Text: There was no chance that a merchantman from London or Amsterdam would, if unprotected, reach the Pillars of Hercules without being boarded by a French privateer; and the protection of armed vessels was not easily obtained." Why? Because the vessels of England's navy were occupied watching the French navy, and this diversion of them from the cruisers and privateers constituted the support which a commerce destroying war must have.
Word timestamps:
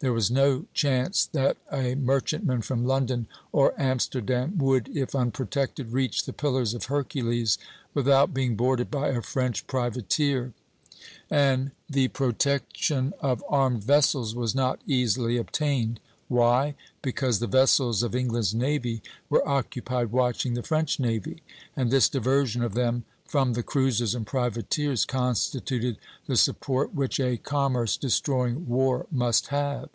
There 0.00 0.12
was 0.12 0.32
no 0.32 0.64
chance 0.74 1.26
that 1.26 1.58
a 1.70 1.94
merchantman 1.94 2.62
from 2.62 2.84
London 2.84 3.28
or 3.52 3.72
Amsterdam 3.80 4.58
would, 4.58 4.88
if 4.88 5.14
unprotected, 5.14 5.92
reach 5.92 6.24
the 6.24 6.32
Pillars 6.32 6.74
of 6.74 6.86
Hercules 6.86 7.56
without 7.94 8.34
being 8.34 8.56
boarded 8.56 8.90
by 8.90 9.10
a 9.10 9.22
French 9.22 9.64
privateer; 9.68 10.54
and 11.30 11.70
the 11.88 12.08
protection 12.08 13.12
of 13.20 13.44
armed 13.48 13.84
vessels 13.84 14.34
was 14.34 14.56
not 14.56 14.80
easily 14.88 15.36
obtained." 15.36 16.00
Why? 16.26 16.74
Because 17.00 17.38
the 17.38 17.46
vessels 17.46 18.02
of 18.02 18.16
England's 18.16 18.52
navy 18.54 19.02
were 19.30 19.46
occupied 19.48 20.10
watching 20.10 20.54
the 20.54 20.64
French 20.64 20.98
navy, 20.98 21.44
and 21.76 21.92
this 21.92 22.08
diversion 22.08 22.64
of 22.64 22.74
them 22.74 23.04
from 23.26 23.54
the 23.54 23.62
cruisers 23.62 24.14
and 24.14 24.26
privateers 24.26 25.06
constituted 25.06 25.96
the 26.26 26.36
support 26.36 26.94
which 26.94 27.18
a 27.18 27.38
commerce 27.38 27.96
destroying 27.96 28.66
war 28.68 29.06
must 29.10 29.46
have. 29.46 29.88